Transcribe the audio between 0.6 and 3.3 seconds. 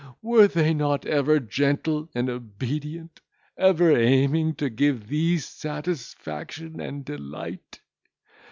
not ever gentle and obedient,